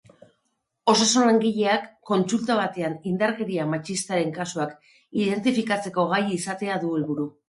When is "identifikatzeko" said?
5.27-6.07